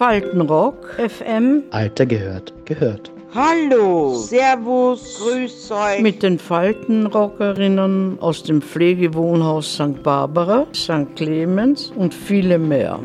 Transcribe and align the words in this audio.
Faltenrock, 0.00 0.98
FM. 0.98 1.64
Alter 1.72 2.06
gehört, 2.06 2.54
gehört. 2.64 3.12
Hallo, 3.34 4.14
Servus, 4.14 5.20
Grüß 5.20 5.70
euch. 5.72 6.00
Mit 6.00 6.22
den 6.22 6.38
Faltenrockerinnen 6.38 8.16
aus 8.18 8.42
dem 8.42 8.62
Pflegewohnhaus 8.62 9.74
St. 9.74 10.02
Barbara, 10.02 10.64
St. 10.74 11.14
Clemens 11.16 11.92
und 11.94 12.14
viele 12.14 12.58
mehr. 12.58 12.98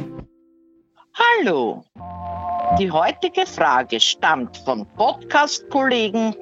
Hallo. 1.16 1.84
Die 2.80 2.90
heutige 2.90 3.46
Frage 3.46 4.00
stammt 4.00 4.56
vom 4.60 4.88
Podcast-Kollegen, 4.96 6.34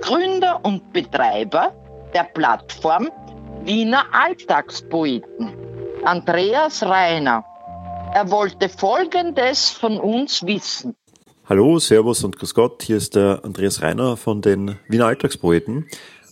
Gründer 0.00 0.60
und 0.62 0.94
Betreiber 0.94 1.74
der 2.14 2.24
Plattform 2.24 3.10
Wiener 3.64 4.04
Alltagspoeten, 4.12 5.52
Andreas 6.04 6.82
Reiner. 6.82 7.44
Er 8.12 8.28
wollte 8.32 8.68
Folgendes 8.68 9.70
von 9.70 9.98
uns 9.98 10.44
wissen. 10.44 10.96
Hallo, 11.48 11.78
Servus 11.78 12.24
und 12.24 12.36
Grüß 12.36 12.54
Gott. 12.54 12.82
Hier 12.82 12.96
ist 12.96 13.14
der 13.14 13.44
Andreas 13.44 13.82
Reiner 13.82 14.16
von 14.16 14.42
den 14.42 14.76
Wiener 14.88 15.06
Alltagspoeten. 15.06 15.86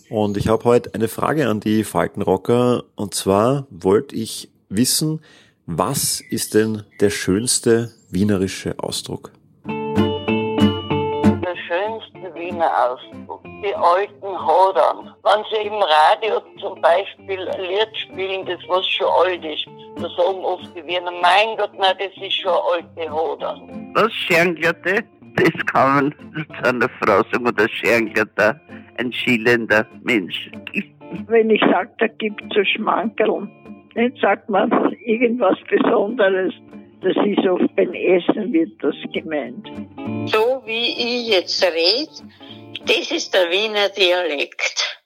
Und 0.09 0.35
ich 0.35 0.49
habe 0.49 0.65
heute 0.65 0.93
eine 0.93 1.07
Frage 1.07 1.47
an 1.47 1.61
die 1.61 1.85
Faltenrocker. 1.85 2.83
Und 2.95 3.13
zwar 3.13 3.65
wollte 3.69 4.13
ich 4.17 4.49
wissen, 4.67 5.21
was 5.65 6.19
ist 6.19 6.53
denn 6.53 6.83
der 6.99 7.11
schönste 7.11 7.93
wienerische 8.09 8.77
Ausdruck? 8.79 9.31
Wiener 12.39 12.71
Ausdruck. 12.89 13.43
Die 13.43 13.75
alten 13.75 14.47
Hodern. 14.47 15.13
Wenn 15.23 15.43
sie 15.51 15.67
im 15.67 15.73
Radio 15.73 16.41
zum 16.59 16.81
Beispiel 16.81 17.47
ein 17.49 17.61
Lied 17.61 17.89
spielen, 17.93 18.45
das 18.45 18.59
was 18.67 18.87
schon 18.87 19.07
alt 19.07 19.43
ist, 19.43 19.67
da 19.97 20.07
sagen 20.17 20.39
oft 20.43 20.75
die 20.75 20.85
Wiener, 20.85 21.11
mein 21.21 21.57
Gott, 21.57 21.71
nein, 21.77 21.95
das 21.99 22.23
ist 22.23 22.35
schon 22.35 22.51
alte 22.51 23.11
Hodern. 23.11 23.93
Das 23.93 24.11
Schernglatte, 24.13 25.03
das 25.35 25.65
kann 25.65 25.95
man 25.95 26.45
zu 26.55 26.69
einer 26.69 26.89
Frau 27.01 27.21
sagen, 27.31 27.47
oder 27.47 27.67
Schernglatter, 27.67 28.59
ein 28.97 29.11
schielender 29.11 29.85
Mensch. 30.03 30.49
Wenn 31.27 31.49
ich 31.49 31.61
sage, 31.61 31.89
da 31.97 32.07
gibt 32.07 32.41
es 32.41 32.49
so 32.55 32.63
Schmankerl, 32.63 33.47
dann 33.95 34.13
sagt 34.21 34.49
man 34.49 34.71
irgendwas 35.05 35.57
Besonderes. 35.69 36.53
Das 37.01 37.15
ist 37.25 37.47
oft 37.47 37.75
beim 37.77 37.93
Essen 37.93 38.51
wird 38.51 38.71
das 38.81 38.95
gemeint. 39.13 39.65
So 40.29 40.61
wie 40.65 40.89
ich 40.97 41.29
jetzt 41.29 41.63
rede, 41.63 42.11
das 42.85 43.11
ist 43.11 43.33
der 43.33 43.49
Wiener 43.49 43.87
Dialekt. 43.89 44.99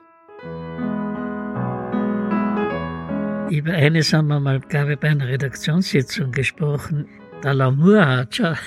Über 3.52 3.74
eines 3.74 4.12
haben 4.12 4.28
wir 4.30 4.40
mal, 4.40 4.60
glaube 4.60 4.94
ich, 4.94 5.00
bei 5.00 5.10
einer 5.10 5.28
Redaktionssitzung 5.28 6.32
gesprochen. 6.32 7.08
Der 7.44 7.54
Lamour-Hatscher. 7.54 8.58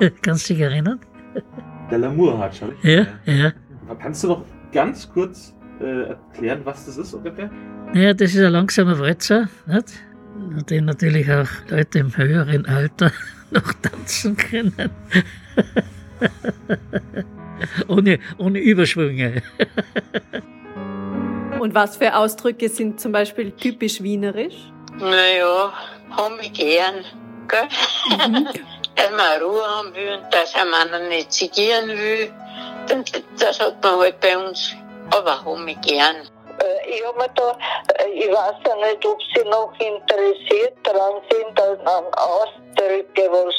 Kannst 0.22 0.48
du 0.48 0.54
dich 0.54 0.62
erinnern? 0.62 0.98
Der 1.90 1.98
Lamour-Hatscher, 1.98 2.68
Ja, 2.82 3.06
ja. 3.26 3.52
Kannst 4.00 4.24
du 4.24 4.28
noch 4.28 4.44
ganz 4.72 5.12
kurz 5.12 5.54
äh, 5.80 6.04
erklären, 6.08 6.62
was 6.64 6.86
das 6.86 6.96
ist 6.96 7.12
ungefähr? 7.12 7.50
Naja, 7.92 8.14
das 8.14 8.34
ist 8.34 8.42
ein 8.42 8.52
langsamer 8.52 8.98
Walzer, 8.98 9.50
nicht? 9.66 9.92
Den 10.68 10.84
natürlich 10.84 11.30
auch 11.30 11.48
Leute 11.68 12.00
im 12.00 12.16
höheren 12.16 12.66
Alter 12.66 13.12
noch 13.50 13.72
tanzen 13.74 14.36
können. 14.36 14.74
ohne, 17.88 18.18
ohne 18.38 18.58
Überschwünge. 18.58 19.42
Und 21.60 21.74
was 21.74 21.96
für 21.96 22.16
Ausdrücke 22.16 22.68
sind 22.68 23.00
zum 23.00 23.12
Beispiel 23.12 23.52
typisch 23.52 24.02
wienerisch? 24.02 24.56
Naja, 24.98 25.72
haben 26.10 26.34
wir 26.40 26.50
gern, 26.50 27.04
gell? 27.46 27.68
Mhm. 28.10 28.48
dass 28.96 29.10
man 29.10 29.42
Ruhe 29.42 29.62
haben 29.62 29.94
will 29.94 30.18
und 30.18 30.34
dass 30.34 30.52
man 30.54 31.08
nicht 31.08 31.32
zigieren 31.32 31.88
will. 31.88 32.32
Das 33.38 33.60
hat 33.60 33.82
man 33.82 34.00
halt 34.00 34.20
bei 34.20 34.36
uns, 34.36 34.74
aber 35.10 35.42
haben 35.44 35.66
wir 35.66 35.76
gern. 35.76 36.16
Ich 36.86 37.04
habe 37.06 37.18
mir 37.18 37.28
da, 37.34 37.56
ich 38.12 38.28
weiß 38.30 38.54
ja 38.66 38.76
nicht, 38.76 39.06
ob 39.06 39.18
Sie 39.34 39.44
noch 39.48 39.72
interessiert 39.78 40.74
daran 40.84 41.20
sind, 41.30 41.60
an, 41.60 41.78
an 41.86 42.04
Ausdrücke, 42.14 43.30
was 43.30 43.54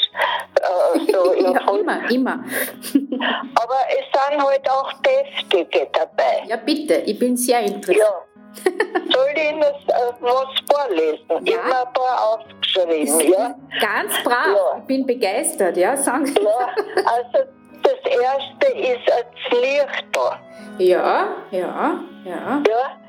äh, 0.60 1.12
so 1.12 1.34
Ja, 1.34 1.74
immer, 1.78 2.10
immer. 2.10 2.44
Aber 3.54 3.78
es 3.90 4.06
sind 4.30 4.42
halt 4.42 4.70
auch 4.70 4.92
deftige 5.02 5.88
dabei. 5.92 6.44
Ja, 6.46 6.56
bitte, 6.56 6.94
ich 7.06 7.18
bin 7.18 7.36
sehr 7.36 7.60
interessiert. 7.60 7.98
Ja. 8.06 8.22
Soll 9.12 9.26
ich 9.34 9.50
Ihnen 9.50 9.60
was 10.20 10.46
vorlesen? 10.70 11.26
Ja. 11.28 11.40
Ich 11.44 11.56
habe 11.58 11.88
ein 11.88 11.92
paar 11.92 12.34
aufgeschrieben, 12.34 13.20
ja? 13.32 13.54
Ganz 13.80 14.12
brav, 14.22 14.46
Ja. 14.56 14.78
ich 14.78 14.84
bin 14.84 15.06
begeistert, 15.06 15.76
ja, 15.76 15.96
sagen 15.96 16.26
Sie. 16.26 16.34
Ja, 16.40 16.68
also 17.04 17.48
das 18.04 18.12
erste 18.12 18.66
ist 18.78 19.12
ein 19.12 19.24
Zlichtel. 19.48 20.30
Ja, 20.78 21.26
ja, 21.50 22.00
ja. 22.24 22.62
Ja? 22.66 23.04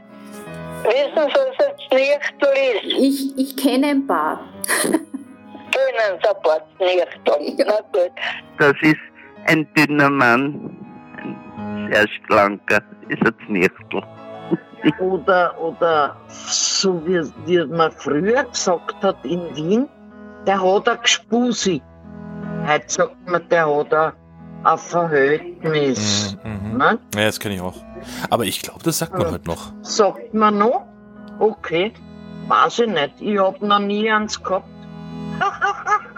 Wissen 0.83 1.11
Sie, 1.13 1.35
was 1.35 1.67
ein 1.67 1.75
Zlichtel 1.89 2.49
ist? 2.73 2.93
Ich, 2.97 3.37
ich 3.37 3.57
kenne 3.57 3.87
ein 3.87 4.07
paar. 4.07 4.39
Können 4.83 6.19
Sie 6.21 6.29
ein 6.29 6.41
paar 6.43 6.61
Zlichtel? 6.77 7.65
Na 7.65 7.79
gut. 7.91 8.11
Das 8.59 8.73
ist 8.81 8.97
ein 9.47 9.67
dünner 9.75 10.09
Mann, 10.09 10.77
ein 11.57 11.91
sehr 11.91 12.07
schlanker, 12.07 12.81
ist 13.09 13.21
ein 13.25 13.33
Znirchtel. 13.45 14.03
Oder, 14.99 15.59
oder 15.59 16.15
so 16.27 17.01
wie, 17.07 17.19
wie 17.47 17.65
man 17.65 17.91
früher 17.91 18.43
gesagt 18.43 19.01
hat 19.01 19.17
in 19.23 19.41
Wien, 19.55 19.89
der 20.45 20.61
hat 20.61 20.87
ein 20.87 21.01
Gspusi. 21.01 21.81
Heute 22.67 22.83
sagt 22.87 23.27
man, 23.27 23.49
der 23.49 23.65
hat 23.65 23.93
ein, 23.93 24.11
ein 24.65 24.77
Verhältnis. 24.77 26.35
Mhm. 26.43 26.77
Ne? 26.77 26.99
Ja, 27.15 27.25
das 27.25 27.39
kenne 27.39 27.55
ich 27.55 27.61
auch. 27.61 27.75
Aber 28.29 28.43
ich 28.45 28.61
glaube, 28.61 28.83
das 28.83 28.97
sagt 28.99 29.13
man 29.13 29.21
Ja. 29.23 29.31
heute 29.31 29.47
noch. 29.47 29.71
Sagt 29.81 30.33
man 30.33 30.57
noch? 30.57 30.85
Okay. 31.39 31.93
Weiß 32.47 32.79
ich 32.79 32.87
nicht. 32.87 33.13
Ich 33.19 33.39
hab 33.39 33.61
noch 33.61 33.79
nie 33.79 34.09
eins 34.11 34.41
gehabt. 34.41 34.67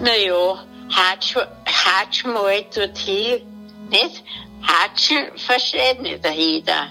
Naja, 0.00 0.56
hatsch, 0.94 1.36
hatsch 1.66 2.24
mal 2.24 2.64
dorthin, 2.74 3.42
nicht? 3.90 4.24
Hatschen 4.62 5.36
versteht 5.36 6.00
nicht 6.02 6.24
der 6.24 6.32
jeder, 6.32 6.86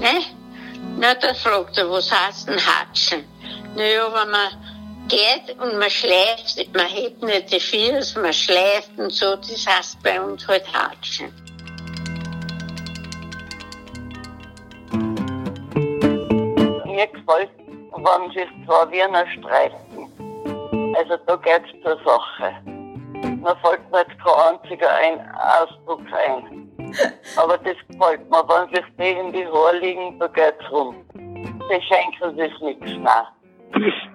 ne? 0.00 0.20
Na, 0.98 1.14
da 1.14 1.32
fragt 1.34 1.78
er, 1.78 1.90
was 1.90 2.10
heißt 2.10 2.48
denn 2.48 2.58
Hatschen? 2.58 3.24
Naja, 3.76 4.06
wenn 4.12 4.30
man 4.30 4.48
geht 5.10 5.56
und 5.58 5.78
man 5.78 5.90
schläft, 5.90 6.74
man 6.74 6.86
hebt 6.86 7.22
nicht 7.22 7.52
die 7.52 7.60
Füße, 7.60 8.20
man 8.20 8.32
schläft 8.32 8.90
und 8.96 9.12
so, 9.12 9.36
das 9.36 9.66
heißt 9.66 10.02
bei 10.02 10.20
uns 10.20 10.46
halt 10.46 10.64
Hatschen. 10.72 11.32
Mir 16.86 17.06
gefällt, 17.08 17.50
wenn 17.58 18.30
sich 18.32 18.48
zwei 18.66 18.90
Wiener 18.92 19.26
streiten. 19.38 20.94
Also 20.96 21.16
da 21.26 21.36
geht's 21.36 21.70
zur 21.82 21.98
Sache. 22.04 22.54
Mir 22.64 23.56
fällt 23.62 23.90
mir 23.90 23.98
jetzt 23.98 24.18
kein 24.24 24.54
einziger 24.54 24.90
ein 24.94 25.30
Ausdruck 25.60 26.02
ein. 26.12 26.70
Aber 27.36 27.58
das 27.58 27.76
gefällt 27.88 28.30
mir. 28.30 28.44
Wenn 28.48 28.74
sich 28.74 28.84
die 28.98 29.10
in 29.10 29.32
die 29.32 29.46
Haare 29.46 29.78
liegen, 29.78 30.18
da 30.20 30.28
geht's 30.28 30.70
rum. 30.70 31.04
Die 31.14 31.82
schenken 31.82 32.36
sich 32.36 32.60
nichts 32.60 32.96
mehr. 32.98 33.28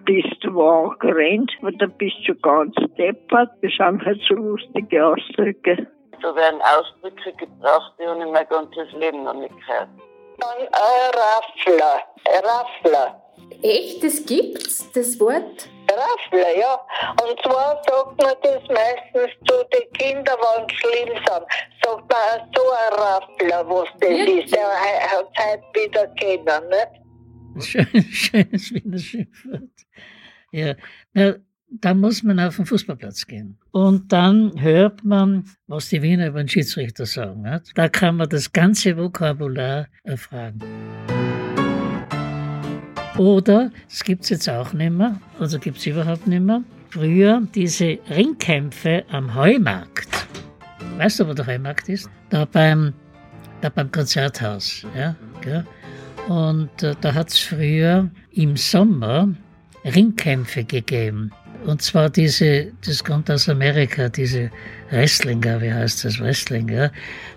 Bist, 0.55 0.61
bist 0.61 0.61
du 0.61 0.61
wo 0.61 0.69
auch 0.69 0.99
gerannt, 0.99 1.51
weil 1.61 1.77
dann 1.77 1.91
bist 1.97 2.15
du 2.27 2.35
ganz 2.35 2.75
deppert. 2.97 3.51
Das 3.61 3.71
sind 3.77 4.05
halt 4.05 4.21
so 4.27 4.35
lustige 4.35 5.05
Ausdrücke. 5.05 5.87
Da 6.21 6.35
werden 6.35 6.61
Ausdrücke 6.61 7.33
gebraucht, 7.33 7.93
die 7.99 8.07
habe 8.07 8.19
ich 8.19 8.31
mein 8.31 8.47
ganzes 8.47 8.91
Leben 8.93 9.23
noch 9.23 9.33
nicht 9.33 9.53
gehört. 9.59 9.89
Ein 10.37 10.67
Raffler. 11.13 12.01
Raffler. 12.43 13.21
Echt, 13.61 14.03
das 14.03 14.25
gibt's, 14.25 14.91
das 14.91 15.19
Wort? 15.19 15.69
Raffler, 15.91 16.57
ja. 16.57 16.79
Und 17.23 17.39
zwar 17.41 17.81
sagt 17.87 18.21
man 18.21 18.33
das 18.41 18.61
meistens 18.69 19.31
zu 19.47 19.63
den 19.71 19.93
Kindern, 19.93 20.35
wenn 20.39 20.67
sie 20.67 20.75
schlimm 20.75 21.15
sind. 21.15 21.45
Sagt 21.83 22.09
man 22.09 22.51
so 22.55 22.61
ein 22.71 22.93
Raffler, 22.93 23.69
was 23.69 23.87
das 23.99 24.09
Wirklich? 24.09 24.45
ist. 24.45 24.55
Der 24.55 24.67
hat 24.67 25.27
es 25.33 25.45
heute 25.45 25.63
wieder 25.73 26.07
kennen, 26.15 26.69
nicht? 26.69 27.65
Schön, 27.65 27.87
schönes 28.11 28.73
Wiener 28.73 28.97
Schimpfwort. 28.97 29.61
Ja, 30.55 30.73
na, 31.13 31.35
da 31.67 31.93
muss 31.93 32.23
man 32.23 32.39
auf 32.39 32.55
den 32.55 32.65
Fußballplatz 32.65 33.27
gehen. 33.27 33.57
Und 33.71 34.13
dann 34.13 34.53
hört 34.61 35.03
man, 35.03 35.43
was 35.67 35.89
die 35.89 36.01
Wiener 36.01 36.27
über 36.27 36.41
den 36.41 36.47
Schiedsrichter 36.47 37.05
sagen. 37.05 37.41
Nicht? 37.41 37.77
Da 37.77 37.89
kann 37.89 38.15
man 38.15 38.29
das 38.29 38.53
ganze 38.53 38.95
Vokabular 38.95 39.87
erfragen. 40.03 40.59
Oder, 43.17 43.69
das 43.89 44.05
gibt 44.05 44.23
es 44.23 44.29
jetzt 44.29 44.49
auch 44.49 44.71
nicht 44.71 44.91
mehr, 44.91 45.19
also 45.41 45.59
gibt 45.59 45.79
es 45.79 45.85
überhaupt 45.85 46.25
nicht 46.25 46.41
mehr, 46.41 46.63
früher 46.89 47.41
diese 47.53 47.97
Ringkämpfe 48.09 49.03
am 49.09 49.35
Heumarkt. 49.35 50.27
Weißt 50.95 51.19
du, 51.19 51.27
wo 51.27 51.33
der 51.33 51.47
Heumarkt 51.47 51.89
ist? 51.89 52.09
Da 52.29 52.45
beim, 52.45 52.93
da 53.59 53.67
beim 53.67 53.91
Konzerthaus. 53.91 54.85
Ja? 54.95 55.17
Und 56.29 56.81
äh, 56.81 56.95
da 57.01 57.13
hat 57.13 57.29
es 57.29 57.39
früher 57.39 58.09
im 58.31 58.55
Sommer 58.55 59.35
Ringkämpfe 59.85 60.63
gegeben. 60.63 61.31
Und 61.65 61.81
zwar 61.81 62.09
diese, 62.09 62.71
das 62.85 63.03
kommt 63.03 63.29
aus 63.31 63.49
Amerika, 63.49 64.09
diese 64.09 64.51
Wrestlinger, 64.91 65.61
wie 65.61 65.73
heißt 65.73 66.05
das, 66.05 66.19
Wrestling, 66.19 66.69
ja? 66.69 66.91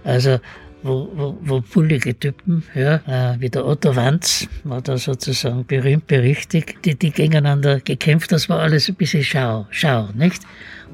Also, 0.05 0.39
wo, 0.83 1.11
wo, 1.15 1.39
wo 1.41 1.61
bullige 1.61 2.19
Typen, 2.19 2.63
ja, 2.75 2.97
äh, 3.07 3.41
wie 3.41 3.49
der 3.49 3.67
Otto 3.67 3.97
Wanz, 3.97 4.47
war 4.65 4.81
da 4.81 4.97
sozusagen 4.97 5.67
berühmt 5.67 6.07
berichtigt, 6.07 6.85
die, 6.85 6.95
die 6.95 7.11
gegeneinander 7.11 7.81
gekämpft, 7.81 8.33
das 8.33 8.49
war 8.49 8.61
alles 8.61 8.89
ein 8.89 8.95
bisschen 8.95 9.25
Schau, 9.25 9.67
Schau, 9.71 10.09
nicht? 10.15 10.43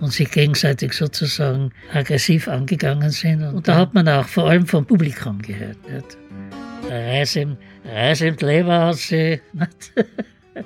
Und 0.00 0.12
sich 0.12 0.30
gegenseitig 0.30 0.92
sozusagen 0.92 1.70
aggressiv 1.92 2.48
angegangen 2.48 3.10
sind. 3.10 3.42
Und 3.42 3.68
da 3.68 3.76
hat 3.76 3.94
man 3.94 4.08
auch 4.08 4.26
vor 4.26 4.48
allem 4.48 4.66
vom 4.66 4.86
Publikum 4.86 5.40
gehört, 5.42 5.76
nicht? 5.90 6.16
Reis 6.88 7.36
im, 7.36 7.56
Reis 7.84 8.20
im 8.20 8.36
Leberaussee, 8.36 9.40
nicht? 9.52 9.92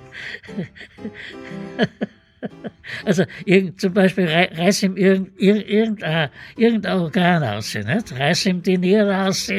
Also 3.04 3.24
irgend, 3.44 3.80
zum 3.80 3.92
Beispiel 3.92 4.26
rei- 4.28 4.50
reiß 4.54 4.84
ihm 4.84 4.96
irgend, 4.96 5.32
irgend, 5.40 5.68
irgendein, 5.68 6.30
irgendein 6.56 6.98
Organ 7.00 7.42
aus, 7.42 7.74
nicht? 7.74 8.12
reiß 8.16 8.46
ihm 8.46 8.62
die 8.62 8.78
Niere 8.78 9.26
aus. 9.26 9.50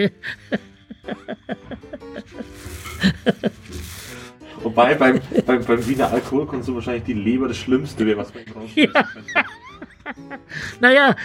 Wobei 4.63 4.95
beim, 4.95 5.19
beim, 5.45 5.63
beim 5.63 5.87
Wiener 5.87 6.11
Alkoholkonsum 6.11 6.75
wahrscheinlich 6.75 7.03
die 7.03 7.13
Leber 7.13 7.47
das 7.49 7.57
Schlimmste 7.57 8.05
wäre, 8.05 8.17
was 8.19 8.33
man 8.33 8.43
Ja. 8.75 8.89
Naja, 10.81 11.15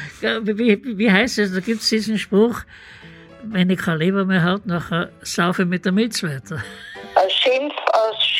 wie, 0.42 0.98
wie 0.98 1.10
heißt 1.10 1.38
es? 1.38 1.54
Da 1.54 1.60
gibt 1.60 1.80
es 1.80 1.88
diesen 1.88 2.18
Spruch, 2.18 2.62
wenn 3.42 3.70
ich 3.70 3.78
keine 3.78 3.96
Leber 3.98 4.26
mehr 4.26 4.42
habe, 4.42 4.68
nachher 4.68 5.10
saufe 5.22 5.62
ich 5.62 5.68
mit 5.68 5.84
der 5.86 5.92
Milz 5.92 6.22
weiter. 6.22 6.62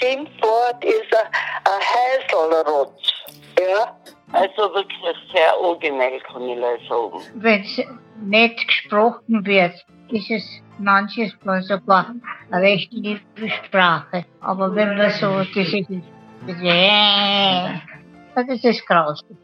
Schimpfwort 0.04 0.84
ist 0.84 1.16
ein, 1.16 1.80
Häselrotz. 1.80 3.12
Ja? 3.58 3.96
Also 4.32 4.74
wirklich 4.74 4.98
sehr 5.32 5.58
originell, 5.58 6.20
kann 6.20 6.42
ich 6.42 6.58
leider 6.58 6.78
sagen. 6.88 7.22
Wenn 7.34 7.62
es 7.62 7.80
nicht 8.22 8.66
gesprochen 8.66 9.46
wird, 9.46 9.74
ist 10.10 10.30
es 10.30 10.44
manches 10.78 11.32
Mal 11.44 11.62
sogar 11.62 12.14
eine 12.50 12.62
recht 12.62 12.92
liebe 12.92 13.20
Sprache. 13.64 14.26
Aber 14.40 14.74
wenn 14.74 14.96
man 14.98 15.10
so 15.10 15.42
dieses, 15.54 15.86
das 18.34 18.64
ist 18.64 18.86
grausig. 18.86 19.36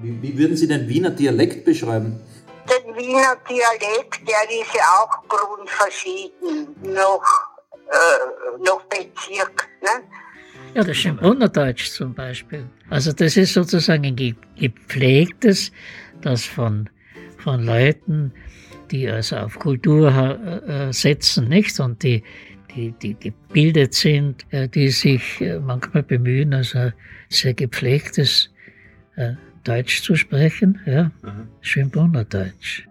Wie, 0.00 0.22
wie 0.22 0.38
würden 0.38 0.56
Sie 0.56 0.68
den 0.68 0.88
Wiener 0.88 1.10
Dialekt 1.10 1.64
beschreiben? 1.64 2.20
Den 2.70 2.96
Wiener 2.96 3.36
Dialekt, 3.48 4.26
der 4.26 4.60
ist 4.60 4.74
ja 4.74 4.82
auch 5.00 5.28
grundverschieden, 5.28 6.76
noch, 6.94 7.51
äh, 7.92 8.64
noch 8.66 8.82
Bezirk. 8.86 9.68
Ne? 9.82 9.88
Ja, 10.74 10.82
das 10.82 10.96
Schönbrunner 10.96 11.48
Deutsch 11.48 11.90
zum 11.90 12.14
Beispiel. 12.14 12.64
Also 12.88 13.12
das 13.12 13.36
ist 13.36 13.52
sozusagen 13.52 14.06
ein 14.06 14.16
ge- 14.16 14.34
gepflegtes, 14.56 15.70
das 16.22 16.44
von, 16.44 16.88
von 17.38 17.64
Leuten, 17.64 18.32
die 18.90 19.08
also 19.08 19.36
auf 19.36 19.58
Kultur 19.58 20.10
äh, 20.10 20.88
äh, 20.88 20.92
setzen, 20.92 21.48
nicht? 21.48 21.78
Und 21.80 22.02
die, 22.02 22.22
die, 22.74 22.92
die 23.02 23.14
gebildet 23.18 23.94
sind, 23.94 24.46
die 24.74 24.88
sich 24.88 25.44
manchmal 25.64 26.02
bemühen, 26.02 26.54
also 26.54 26.90
sehr 27.28 27.52
gepflegtes 27.52 28.50
Deutsch 29.64 30.02
zu 30.02 30.16
sprechen, 30.16 30.80
ja. 30.86 31.10
Schönbrunner 31.60 32.24
Deutsch. 32.24 32.88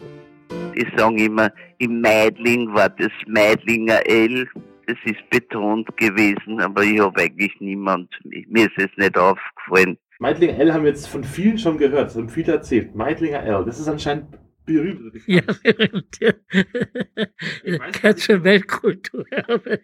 Die 0.76 0.88
sagen 0.96 1.18
immer, 1.18 1.52
im 1.80 2.00
Meidling 2.00 2.72
war 2.76 2.90
das 2.90 3.12
Meidlinger 3.28 4.08
L. 4.08 4.48
Das 4.92 5.00
ist 5.06 5.30
betont 5.30 5.88
gewesen, 5.96 6.60
aber 6.60 6.84
ich 6.84 7.00
habe 7.00 7.22
eigentlich 7.22 7.54
niemand, 7.62 8.10
mir 8.26 8.66
ist 8.66 8.78
es 8.78 8.90
nicht 8.98 9.18
aufgefallen. 9.18 9.98
Meidlinger 10.20 10.60
L 10.60 10.74
haben 10.74 10.84
wir 10.84 10.90
jetzt 10.90 11.08
von 11.08 11.24
vielen 11.24 11.58
schon 11.58 11.78
gehört, 11.78 12.08
das 12.08 12.18
haben 12.18 12.28
viele 12.28 12.52
erzählt. 12.52 12.94
Meidlinger 12.94 13.42
L, 13.42 13.64
das 13.64 13.80
ist 13.80 13.88
anscheinend 13.88 14.38
berühmt. 14.66 15.00
oder 15.00 15.18
Ja, 15.28 15.44
berühmt, 15.64 16.20
ja. 16.20 18.16
Zur 18.18 18.44
Weltkulturerbe. 18.44 19.80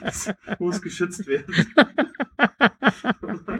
Das 0.00 0.34
muss 0.58 0.80
geschützt 0.80 1.26
werden. 1.26 1.54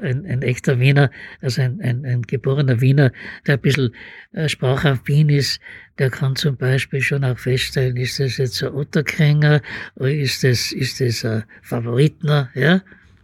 ein, 0.01 0.25
ein 0.25 0.43
echter 0.43 0.81
Wiener, 0.81 1.11
also 1.43 1.61
ein, 1.61 1.79
ein, 1.83 2.07
ein 2.07 2.23
geborener 2.23 2.81
Wiener, 2.81 3.13
der 3.47 3.57
ein 3.57 3.61
bisschen 3.61 3.95
äh, 4.33 4.49
sprachaffin 4.49 5.29
ist, 5.29 5.61
der 6.01 6.11
kann 6.11 6.35
zum 6.35 6.57
Beispiel 6.57 7.03
schon 7.03 7.23
auch 7.25 7.37
feststellen, 7.37 7.99
ist 7.99 8.19
das 8.19 8.39
jetzt 8.39 8.63
ein 8.63 8.75
Otterkränger 8.75 9.61
oder 9.97 10.11
ist 10.11 10.43
das, 10.43 10.73
ist 10.73 10.99
das 10.99 11.23
ein 11.27 11.45
Favoritner, 11.63 12.49
ja? 12.55 12.81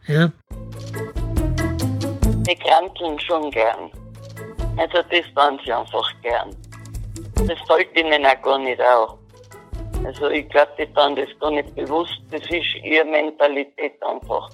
Ja. 0.07 0.31
Die 2.47 2.55
kranteln 2.57 3.19
schon 3.19 3.51
gern. 3.51 3.91
Also 4.77 4.99
das 5.11 5.25
tun 5.35 5.59
sie 5.65 5.73
einfach 5.73 6.13
gern. 6.21 6.55
Das 7.49 7.59
fällt 7.67 7.99
ihnen 7.99 8.27
auch 8.27 8.43
gar 8.43 8.59
nicht 8.59 8.81
auf. 8.83 9.19
Also 10.05 10.29
ich 10.29 10.47
glaube, 10.51 10.73
die 10.79 10.87
tun 10.93 11.17
das 11.17 11.29
gar 11.41 11.53
nicht 11.53 11.75
bewusst. 11.75 12.21
Das 12.31 12.43
ist 12.43 12.85
ihre 12.85 13.07
Mentalität 13.07 13.95
einfach. 14.03 14.51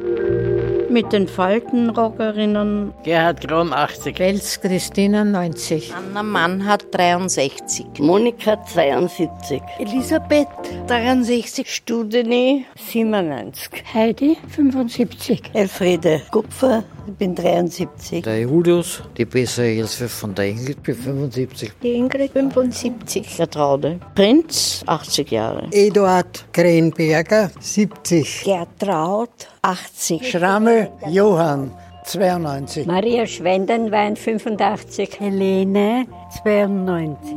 mit 0.96 1.12
den 1.12 1.28
Faltenrockerinnen 1.28 2.94
Gerhard 3.04 3.46
Krom 3.46 3.70
80. 3.74 4.18
Wels 4.18 4.58
Christina 4.62 5.24
90. 5.24 5.92
Anna 5.94 6.22
Mannhardt 6.22 6.86
63. 6.90 7.98
Monika 7.98 8.56
72. 8.64 9.60
Elisabeth 9.78 10.48
63. 10.86 11.70
Studeni 11.70 12.64
97. 12.78 13.82
Heidi 13.92 14.38
75. 14.48 15.42
Elfriede 15.52 16.22
Kupfer, 16.30 16.82
ich 17.06 17.12
bin 17.12 17.34
73. 17.34 18.22
Der 18.22 18.40
Julius, 18.40 19.02
die 19.18 19.26
bessere 19.26 19.66
Hilfe 19.66 20.08
von 20.08 20.34
der 20.34 20.46
Ingrid, 20.46 20.82
bin 20.82 20.94
75. 20.94 21.72
Die 21.82 21.92
Ingrid 21.92 22.32
75. 22.32 23.36
der 23.36 23.50
Traude. 23.50 24.00
Prinz, 24.14 24.82
80 24.86 25.30
Jahre. 25.30 25.68
Eduard 25.72 26.46
Krenberger, 26.54 27.50
70. 27.60 28.44
Gertraud 28.44 29.28
80. 29.66 30.30
Schrammel 30.30 30.92
Johann, 31.08 31.72
92. 32.04 32.86
Maria 32.86 33.26
Schwendenwein 33.26 34.14
85. 34.14 35.18
Helene 35.18 36.06
92. 36.44 37.34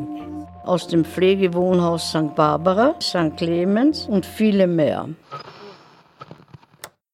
Aus 0.63 0.88
dem 0.88 1.05
Pflegewohnhaus 1.05 2.09
St. 2.09 2.36
Barbara, 2.36 2.93
St. 3.01 3.36
Clemens 3.36 4.05
und 4.05 4.27
viele 4.27 4.67
mehr. 4.67 5.09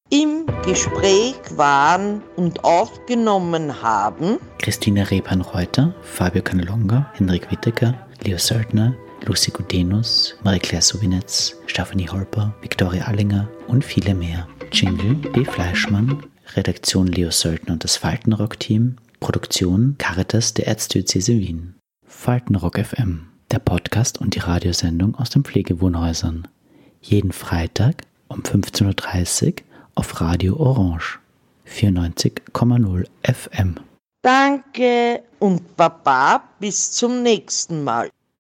Im 0.10 0.46
Gespräch 0.66 1.36
waren 1.52 2.22
und 2.36 2.66
aufgenommen 2.66 3.82
haben 3.82 4.38
Christina 4.60 5.04
Repan-Reuter, 5.04 5.96
Fabio 6.02 6.42
Canelonga, 6.42 7.10
Henrik 7.14 7.50
Wittecker, 7.52 7.94
Leo 8.26 8.38
Söldner, 8.38 8.94
Lucy 9.26 9.52
Gudenus, 9.52 10.36
Marie-Claire 10.44 10.82
Subinetz, 10.82 11.56
Stephanie 11.68 12.10
Holper, 12.10 12.54
Viktoria 12.62 13.06
Allinger 13.06 13.48
und 13.68 13.86
viele 13.86 14.14
mehr. 14.14 14.46
Jingle 14.76 15.16
B. 15.16 15.46
Fleischmann, 15.46 16.22
Redaktion 16.54 17.08
Leo 17.08 17.32
Söldner 17.32 17.72
und 17.72 17.86
das 17.86 17.96
Faltenrock-Team, 17.96 18.98
Produktion 19.22 19.96
Caritas 19.98 20.54
der 20.54 20.68
Erzdiözese 20.68 21.32
Wien. 21.32 21.76
Faltenrock 22.06 22.78
FM, 22.78 23.28
der 23.52 23.60
Podcast 23.60 24.20
und 24.20 24.36
die 24.36 24.40
Radiosendung 24.40 25.16
aus 25.16 25.30
den 25.30 25.46
Pflegewohnhäusern. 25.46 26.50
Jeden 27.00 27.32
Freitag 27.32 28.02
um 28.28 28.42
15.30 28.42 29.46
Uhr 29.46 29.54
auf 29.96 30.20
Radio 30.20 30.58
Orange 30.58 31.20
94,0 31.66 33.06
FM. 33.24 33.76
Danke 34.24 35.24
und 35.40 35.78
Baba 35.78 36.44
bis 36.60 36.92
zum 36.92 37.24
nächsten 37.24 37.82
Mal. 37.86 38.10